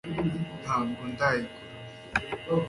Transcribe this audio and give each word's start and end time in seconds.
ntabwo 0.61 1.01
ndayigura 1.13 2.59